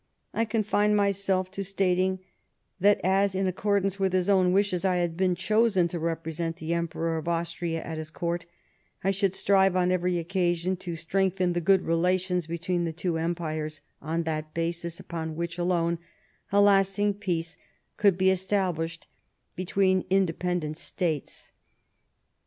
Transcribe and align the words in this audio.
I 0.33 0.45
confined 0.45 0.95
myself 0.97 1.51
to 1.51 1.63
stating 1.63 2.21
that 2.79 2.99
as, 3.03 3.35
in 3.35 3.45
accordance 3.45 3.99
with 3.99 4.13
his 4.13 4.29
own 4.29 4.51
wishes, 4.51 4.83
I 4.83 4.95
had 4.95 5.15
been 5.15 5.35
chosen 5.35 5.87
to 5.89 5.99
represent 5.99 6.55
the 6.55 6.73
Emperor 6.73 7.17
of 7.19 7.27
Austria 7.27 7.83
at 7.83 7.99
his 7.99 8.09
Court, 8.09 8.47
I 9.03 9.11
should 9.11 9.35
strive 9.35 9.75
on 9.75 9.91
every 9.91 10.17
occasion 10.17 10.75
to 10.77 10.95
strengthen 10.95 11.53
the 11.53 11.61
good 11.61 11.83
relations 11.83 12.47
between 12.47 12.85
the 12.85 12.93
two 12.93 13.19
empires 13.19 13.81
on 14.01 14.23
that 14.23 14.55
basis 14.55 14.99
upon 14.99 15.35
which 15.35 15.59
alone 15.59 15.99
a 16.51 16.59
lasting 16.61 17.13
peace 17.13 17.57
could 17.97 18.17
be 18.17 18.31
established 18.31 19.05
between 19.55 20.05
hidependent 20.09 20.77
states. 20.77 21.51